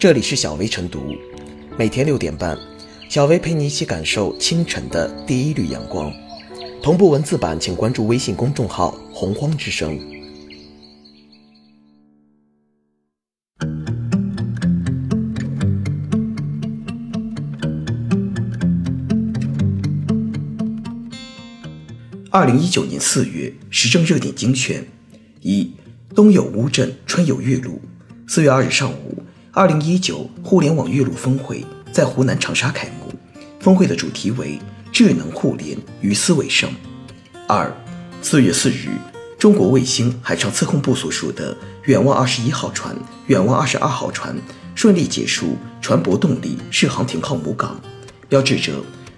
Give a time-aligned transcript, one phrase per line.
[0.00, 1.14] 这里是小薇晨读，
[1.76, 2.58] 每天六点半，
[3.10, 6.10] 小薇陪你一起感受清晨的第一缕阳光。
[6.82, 10.00] 同步文字版，请关注微信公众号“洪荒之声”。
[22.30, 24.82] 二零一九年四月，时政热点精选：
[25.42, 25.70] 一、
[26.14, 27.78] 冬有乌镇，春有岳麓。
[28.26, 29.19] 四月二日上午，
[29.52, 33.12] 二零一九互联网岳麓峰会在湖南长沙开幕。
[33.58, 34.56] 峰会的主题为
[34.92, 36.70] “智能互联与思维胜”。
[37.48, 37.74] 二、
[38.22, 38.90] 四月四日，
[39.36, 42.94] 中国卫星海上测控部所属的远望二十一号船、
[43.26, 44.36] 远望二十二号船
[44.76, 47.80] 顺利结束船舶动力试航停靠母港，
[48.28, 48.74] 标志着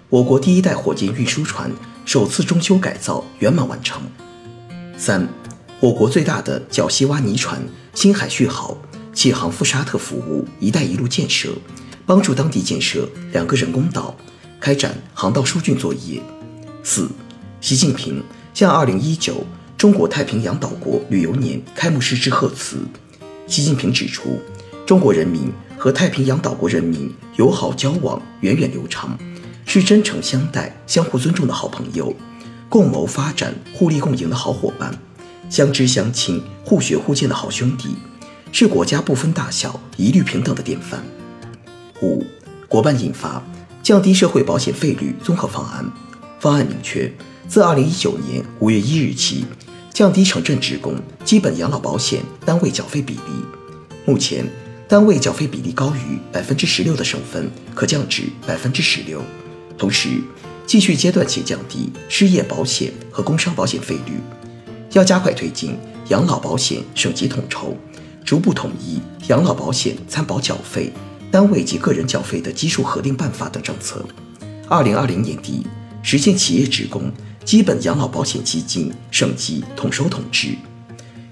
[0.09, 1.69] 我国第一代火箭运输船。
[2.05, 4.01] 首次中修改造圆满完成。
[4.97, 5.25] 三，
[5.79, 7.61] 我国最大的角溪挖泥船
[7.93, 8.75] 星海续航
[9.23, 11.53] 启航赴沙特服务“一带一路”建设，
[12.05, 14.13] 帮助当地建设两个人工岛，
[14.59, 16.21] 开展航道疏浚作业。
[16.83, 17.09] 四，
[17.61, 18.21] 习近平
[18.53, 19.45] 向二零一九
[19.77, 22.79] 中国太平洋岛国旅游年开幕式致贺词。
[23.47, 24.41] 习近平指出，
[24.85, 29.17] 中国人民和太平洋岛国人民友好交往源远流长。
[29.65, 32.13] 是真诚相待、相互尊重的好朋友，
[32.67, 34.93] 共谋发展、互利共赢的好伙伴，
[35.49, 37.95] 相知相亲、互学互鉴的好兄弟，
[38.55, 41.03] 是国家不分大小、一律平等的典范。
[42.03, 42.23] 五，
[42.67, 43.43] 国办印发
[43.81, 45.83] 降低社会保险费率综合方案，
[46.39, 47.11] 方案明确，
[47.47, 49.43] 自二零一九年五月一日起，
[49.91, 53.21] 降低城镇职工基本养老保险单位缴费比例。
[54.05, 54.47] 目前，
[54.87, 59.19] 单位缴费比例高于百分之十六的省份，可降至百分之十六。
[59.79, 60.21] 同时，
[60.67, 64.21] 继续阶段性降低失业保险和工伤保险费率，
[64.91, 65.75] 要加快推进
[66.09, 67.75] 养老保险省级统筹，
[68.23, 70.91] 逐步统一养老保险参保缴费、
[71.31, 74.05] 单位及个人缴费的基数核定办法等政策。
[74.69, 75.65] 二零二零年底
[76.01, 77.11] 实现企业职工
[77.43, 80.55] 基本养老保险基金省级统收统支。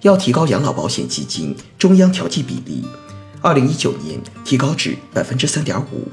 [0.01, 2.83] 要提高养老保险基金中央调剂比例，
[3.39, 6.07] 二零一九年提高至百分之三点五。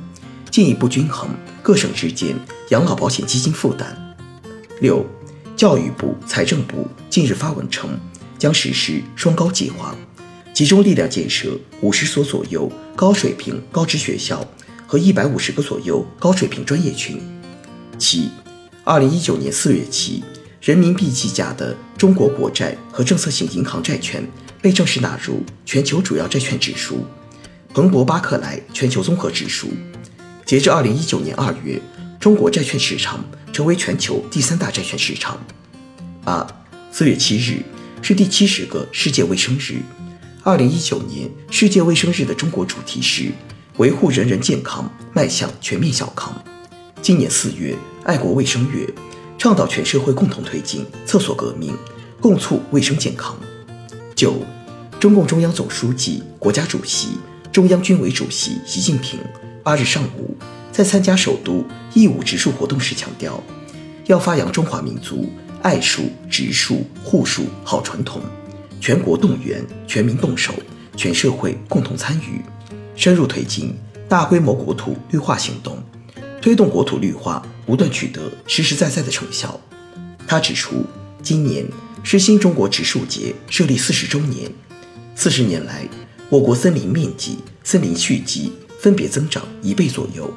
[0.50, 1.28] 进一步均衡
[1.62, 2.34] 各省之间
[2.70, 4.16] 养老保险基金负担。
[4.80, 5.04] 六，
[5.54, 7.90] 教育部、财政部近日发文称，
[8.38, 9.94] 将实施“双高”计划，
[10.58, 14.44] 集中力量建设五十所左右高水平高职学校
[14.88, 17.22] 和一百五十个左右高水平专业群。
[17.96, 18.28] 七，
[18.82, 20.24] 二零一九年四月起，
[20.60, 24.20] 人民币计价的中国国债和政策性银行债券
[24.60, 27.06] 被正式纳入全球主要债券指数——
[27.72, 29.68] 彭博巴克莱全球综合指数。
[30.44, 31.80] 截至二零一九年二月，
[32.18, 35.40] 中国债券市场成为全球第三大债券市场。
[36.24, 36.44] 八
[36.90, 37.62] 四月七日
[38.02, 39.76] 是第七十个世界卫生日。
[40.44, 43.32] 二零一九年世界卫生日的中国主题是
[43.78, 46.32] 维护人人健康，迈向全面小康。
[47.02, 48.88] 今年四月，爱国卫生月，
[49.36, 51.76] 倡导全社会共同推进厕所革命，
[52.20, 53.36] 共促卫生健康。
[54.14, 54.36] 九，
[55.00, 57.18] 中共中央总书记、国家主席、
[57.52, 59.18] 中央军委主席习近平。
[59.64, 60.36] 八日上午，
[60.72, 63.42] 在参加首都义务植树活动时强调，
[64.06, 65.28] 要发扬中华民族
[65.62, 68.22] 爱树、植树、护树好传统，
[68.80, 70.54] 全国动员，全民动手，
[70.96, 72.42] 全社会共同参与，
[72.94, 73.74] 深入推进
[74.08, 75.82] 大规模国土绿化行动，
[76.40, 79.60] 推动国土绿化不断取得实实在在的成效。
[80.26, 80.84] 他指出，
[81.22, 81.66] 今年
[82.02, 84.50] 是新中国植树节设立四十周年，
[85.14, 85.88] 四十年来，
[86.28, 88.52] 我国森林面积、森林蓄积。
[88.78, 90.32] 分别增长一倍左右，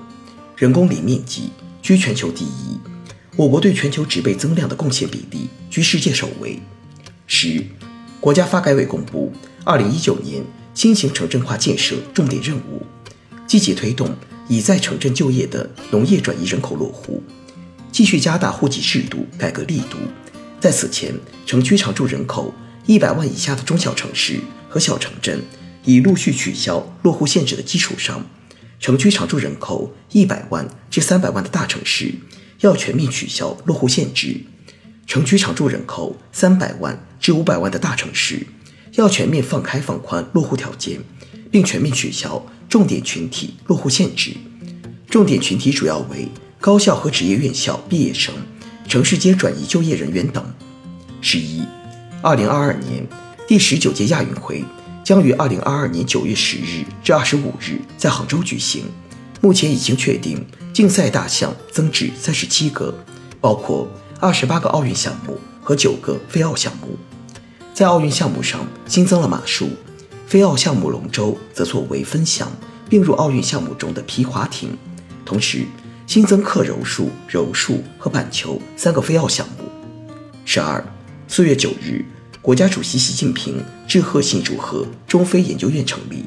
[0.58, 2.76] 人工林面积居全球第一，
[3.36, 6.60] 我国对全球植被增量的贡献比例居世界首位。
[7.28, 7.64] 十，
[8.22, 9.34] 国家发改委公布
[9.64, 10.44] 二零一九年
[10.76, 12.86] 新型城镇化建设重点任务，
[13.48, 14.16] 积极推动
[14.48, 17.24] 已在城镇就业的农业转移人口落户，
[17.92, 19.98] 继续加大户籍制度改革力度，
[20.60, 21.16] 在此前
[21.48, 22.54] 城区常住人口
[22.86, 24.40] 一百万以下的中小城市
[24.70, 25.44] 和小城镇。
[25.84, 28.24] 已陆续取消落户限制的基础上，
[28.80, 32.14] 城区常住人口一百万至三百万的大城市
[32.60, 34.46] 要全面取消落户限制；
[35.06, 38.48] 城区常住人口三百万至五百万的大城市
[38.94, 41.00] 要全面放开放宽落户条件，
[41.52, 44.32] 并全面取消重点群体落户限制。
[45.10, 46.28] 重点群体主要为
[46.60, 48.34] 高校和职业院校毕业生、
[48.88, 50.44] 城市间转移就业人员等。
[51.22, 51.64] 十一，
[52.22, 53.06] 二零二二年
[53.48, 54.64] 第十九届亚运会。
[55.04, 58.86] 将于二零二二年九月十日至二十五日在杭州举行。
[59.42, 62.96] 目前已经确定竞赛大项增至三十七个，
[63.42, 66.96] 包括二十八个奥运项目和九个非奥项目。
[67.74, 69.72] 在奥运项目上新增了马术，
[70.28, 72.52] 非奥项目龙舟则作为分项、
[72.88, 74.78] 并入奥运项目中的皮划艇，
[75.26, 75.66] 同时
[76.06, 79.68] 新增克柔术、柔术和板球三个非奥项目。
[80.46, 80.86] 十二，
[81.28, 82.06] 四月九日，
[82.44, 86.26] 国家主席习近平致贺信祝贺中非研究院成立。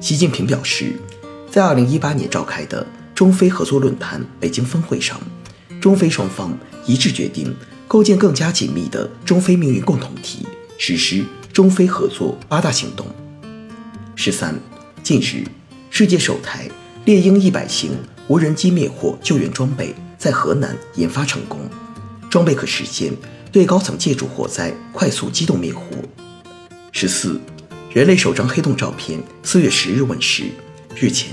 [0.00, 0.94] 习近平表示，
[1.48, 2.84] 在二零一八年召开的
[3.14, 5.20] 中非合作论坛北京峰会上，
[5.80, 6.56] 中非双方
[6.86, 7.54] 一致决定
[7.86, 10.46] 构建更加紧密的中非命运共同体，
[10.78, 13.06] 实施中非合作八大行动。
[14.16, 14.58] 十三，
[15.02, 15.44] 近日，
[15.90, 16.68] 世界首台
[17.04, 17.90] 猎鹰一百型
[18.28, 21.60] 无人机灭火救援装备在河南研发成功，
[22.30, 23.12] 装备可实现
[23.52, 25.82] 对高层建筑火灾快速机动灭火。
[26.92, 27.38] 十四。
[27.92, 30.44] 人类首张黑洞照片四月十日问世。
[30.94, 31.30] 日前，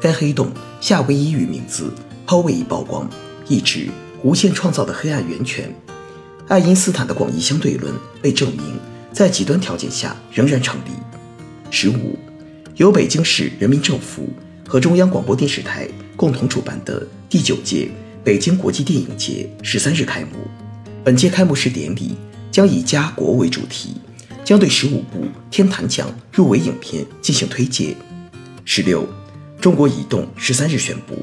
[0.00, 0.50] 该黑洞
[0.80, 1.92] 夏威夷语名字
[2.26, 3.06] “抛位”已曝光，
[3.48, 3.88] 意指
[4.22, 5.74] 无限创造的黑暗源泉。
[6.46, 8.78] 爱因斯坦的广义相对论被证明
[9.12, 10.90] 在极端条件下仍然成立。
[11.70, 12.18] 十五，
[12.76, 14.28] 由北京市人民政府
[14.66, 17.88] 和中央广播电视台共同主办的第九届
[18.24, 20.30] 北京国际电影节十三日开幕。
[21.04, 22.16] 本届开幕式典礼
[22.50, 23.94] 将以“家国”为主题。
[24.44, 27.94] 将对十五部天坛奖入围影片进行推介。
[28.64, 29.06] 十六，
[29.60, 31.22] 中国移动十三日宣布，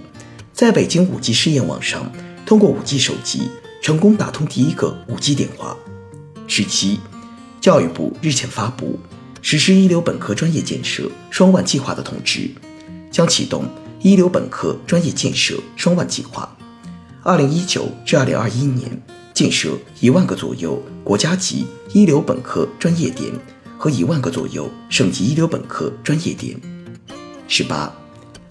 [0.55, 2.09] 在北京五 G 试验网上，
[2.45, 3.49] 通过五 G 手机
[3.81, 5.75] 成功打通第一个五 G 电话。
[6.47, 6.97] 十七，
[7.59, 8.97] 教育部日前发布
[9.41, 12.49] 实施一流本科专业建设双万计划的通知，
[13.11, 13.65] 将启动
[14.01, 16.49] 一流本科专业建设双万计划，
[17.21, 18.89] 二零一九至二零二一年。
[19.33, 23.29] 建设一万个左右国家级一流本科专业点
[23.77, 26.57] 和一万个左右省级一流本科专业点。
[27.49, 27.93] 十八，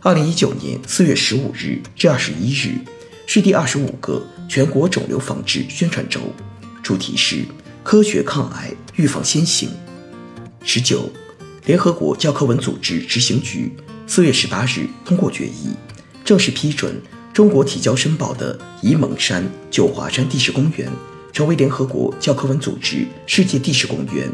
[0.04, 2.74] 二零一九年四月十五日至二十一日
[3.26, 6.20] 是第二十五个全国肿瘤防治宣传周，
[6.82, 7.42] 主题是
[7.82, 9.70] 科学抗癌，预防先行。
[10.62, 11.08] 十九，
[11.64, 13.72] 联合国教科文组织执行局
[14.06, 15.70] 四月十八日通过决议，
[16.22, 17.00] 正式批准。
[17.32, 20.86] 中国提交申报的沂蒙山九华山地质公园
[21.32, 24.30] 成为联合国教科文组织世界地质公园，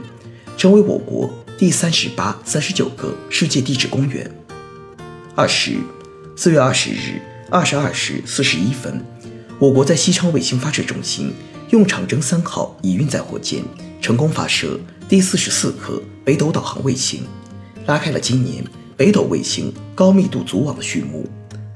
[0.57, 4.29] 成为我国第三十八、三十九个世界地质公园。
[5.41, 5.79] 二十
[6.37, 9.03] 四月二十日二十二时四十一分，
[9.59, 11.33] 我国在西昌卫星发射中心
[11.71, 13.65] 用长征三号乙运载火箭
[14.03, 14.79] 成功发射
[15.09, 17.23] 第四十四颗北斗导航卫星，
[17.87, 18.63] 拉开了今年
[18.99, 21.27] 北斗卫星高密度组网的序幕，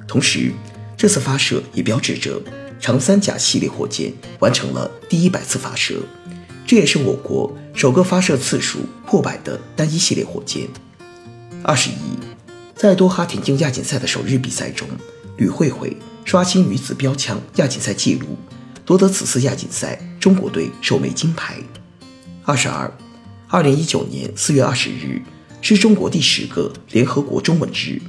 [0.06, 0.52] 同时。
[0.94, 2.38] 这次发射也标志着
[2.78, 6.02] 长三甲系列火箭完成了第一百次发射，
[6.66, 10.69] 这也是我国首个发射次数破百的单一系列火箭。
[11.62, 11.94] 二十一，
[12.76, 14.88] 在多哈田径亚锦赛的首日比赛中，
[15.37, 18.37] 吕慧慧刷新女子标枪亚锦赛纪录，
[18.85, 21.56] 夺得此次亚锦赛中国队首枚金牌。
[22.44, 22.93] 二十二，
[23.49, 25.23] 二零一九年四月二十日
[25.62, 28.00] 是中国第十个联合国中文日。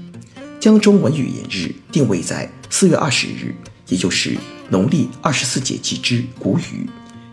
[0.60, 3.54] 将中文语言日定位在四月二十日，
[3.88, 4.36] 也就是
[4.70, 6.90] 农历二十四节气之谷雨，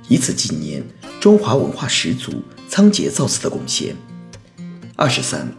[0.07, 0.87] 以此纪念
[1.19, 3.97] 中华文化始祖仓颉造字的贡献。
[4.97, 5.51] 二十三，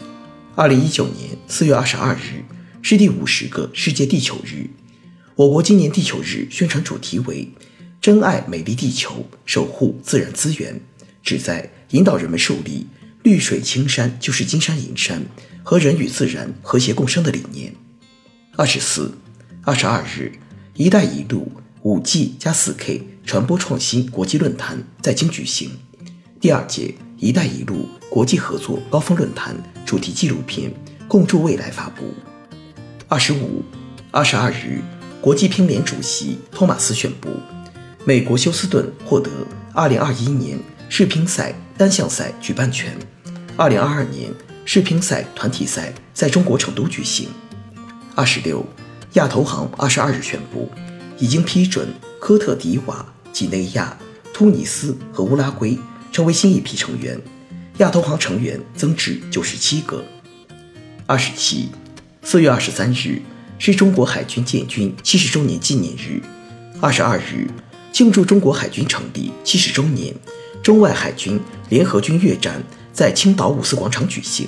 [0.55, 2.45] 二零一九年四月二十二日
[2.83, 4.69] 是第五十个世界地球日。
[5.35, 7.51] 我国今年地球日宣传主题为
[7.99, 10.79] “珍爱美丽地球，守护自然资源”，
[11.23, 12.85] 旨在引导人们树立
[13.23, 15.25] “绿水青山就是金山银山”。
[15.65, 17.73] 和人与自然和谐共生的理念。
[18.57, 19.17] 二十四、
[19.63, 20.33] 二十二日
[20.75, 25.71] ，“一带一路”五 G 加四 K 传播创新国际论坛在京举行，
[26.39, 26.93] 第二届
[27.23, 30.69] “一带一路”国际合作高峰论坛主题纪录片
[31.07, 32.03] 《共筑未来》发布。
[33.07, 33.63] 二十五、
[34.11, 34.81] 二十二日，
[35.21, 37.29] 国际乒联主席托马斯宣布，
[38.03, 39.31] 美国休斯顿获得
[39.73, 42.93] 二零二一年世乒赛单项赛举办权，
[43.55, 44.29] 二零二二年。
[44.65, 47.27] 世乒赛团体赛在中国成都举行。
[48.15, 48.65] 二十六，
[49.13, 50.69] 亚投行二十二日宣布，
[51.19, 51.87] 已经批准
[52.19, 53.97] 科特迪瓦、几内亚、
[54.33, 55.77] 突尼斯和乌拉圭
[56.13, 57.19] 成为新一批成员，
[57.79, 60.05] 亚投行成员增至九十七个。
[61.07, 61.69] 二十七，
[62.21, 63.19] 四月二十三日
[63.57, 66.21] 是中国海军建军七十周年纪念日。
[66.79, 67.49] 二十二日，
[67.91, 70.15] 庆祝中国海军成立七十周年，
[70.61, 71.37] 中外海军
[71.69, 72.63] 联合军乐展。
[72.93, 74.47] 在青岛五四广场举行。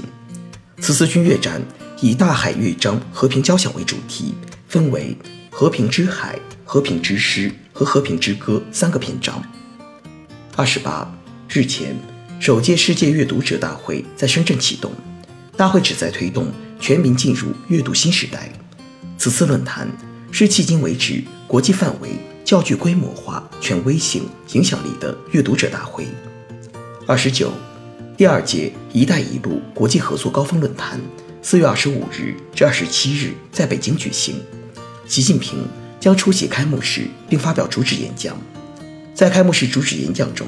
[0.79, 1.60] 此次军乐展
[2.00, 4.36] 以大海乐章和平交响为主题，
[4.67, 5.17] 分为
[5.50, 9.43] 和平之海、和平之诗和和平之歌三个篇章。
[10.55, 11.12] 二十八
[11.55, 11.95] 日前，
[12.38, 14.91] 首届世界阅读者大会在深圳启动，
[15.55, 18.51] 大会旨在推动全民进入阅读新时代。
[19.17, 19.88] 此次论坛
[20.33, 22.09] 是迄今为止国际范围
[22.43, 26.05] 较具规模化、权威性、影响力的阅读者大会。
[27.07, 27.53] 二十九。
[28.17, 31.00] 第二届“一带一路”国际合作高峰论坛
[31.41, 34.35] 四月二十五日至二十七日在北京举行。
[35.05, 35.59] 习近平
[36.01, 38.38] 将出席开幕式并发表主旨演讲。
[39.13, 40.47] 在开幕式主旨演讲中，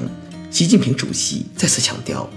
[0.50, 2.28] 习近平主席再次强调，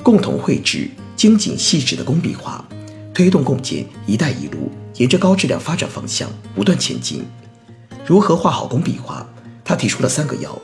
[0.00, 2.64] 共同绘制精谨细致的工笔画，
[3.12, 7.24] 推动共建“一带一路”沿着高质量发展方向不断前进。
[8.06, 9.26] 如何画好工笔画？
[9.64, 10.56] 他提出了三个要：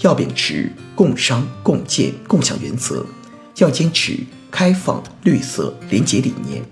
[0.00, 3.06] 要秉持共商共建共享原则，
[3.58, 4.18] 要坚持
[4.50, 6.64] 开放绿色廉洁理念，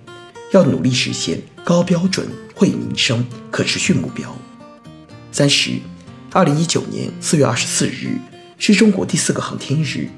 [0.53, 4.37] 要努力实现高标准惠民生可持续目标。
[5.31, 5.79] 三十。
[6.31, 8.19] 二零一九年四月二十四日
[8.61, 10.09] 是中国第四个航天日，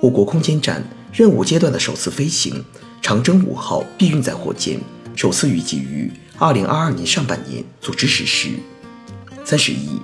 [0.00, 2.64] 我国空间站任务阶段的首次飞行
[3.02, 4.80] “长征五号”避运载火箭
[5.14, 8.48] 首次预计于二零二二年上半年组织实施。
[9.44, 10.00] 三十一，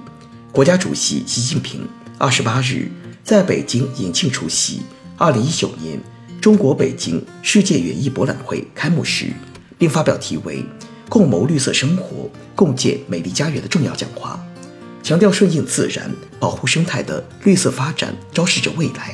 [0.52, 2.92] 国家主席习近平二十八日
[3.24, 4.82] 在北京延庆出席
[5.16, 5.98] 二零一九年
[6.38, 9.32] 中国北京世界园艺博览会开幕式，
[9.78, 10.62] 并发表题为
[11.08, 14.38] “共谋绿色生活，共建美丽家园”的重要讲话。
[15.10, 19.12] 强调顺应自然、保护生态的绿色发展昭示着未来。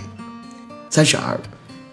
[0.91, 1.41] 三十二，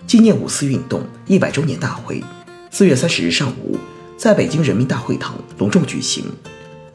[0.05, 2.21] 纪念五四运动一百周年大会，
[2.69, 3.77] 四月三十日上午
[4.17, 6.25] 在北京人民大会堂隆重举行。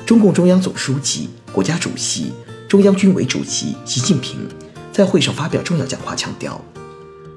[0.04, 2.30] 中共中央总书记、国家主席、
[2.68, 4.46] 中央军委主席习近平
[4.92, 6.62] 在会上发表重要讲话，强调，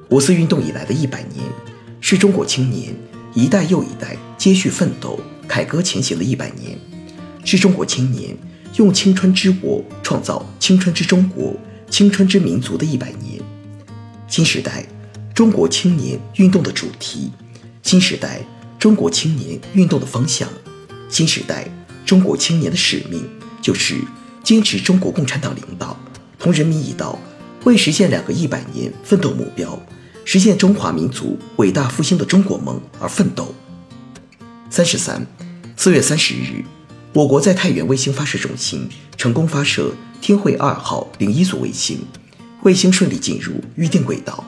[0.09, 1.45] 五四运动以来的一百年，
[2.01, 2.93] 是中国青年
[3.33, 6.77] 一代又一代接续奋斗、凯歌前行的一百年，
[7.45, 8.37] 是中国青年。
[8.77, 11.53] 用青春之我创造青春之中国、
[11.89, 13.41] 青春之民族的一百年，
[14.27, 14.85] 新时代
[15.33, 17.31] 中国青年运动的主题，
[17.83, 18.41] 新时代
[18.79, 20.47] 中国青年运动的方向，
[21.09, 21.67] 新时代
[22.05, 23.27] 中国青年的使命
[23.61, 23.95] 就是
[24.43, 25.99] 坚持中国共产党领导，
[26.39, 27.19] 同人民一道，
[27.65, 29.77] 为实现两个一百年奋斗目标，
[30.23, 33.53] 实现中华民族伟大复兴的中国梦而奋斗。
[34.69, 35.27] 三十三，
[35.75, 36.63] 四月三十日。
[37.13, 38.87] 我国在太原卫星发射中心
[39.17, 39.91] 成功发射
[40.21, 41.99] 天惠二号零一组卫星，
[42.63, 44.41] 卫星顺利进入预定轨道。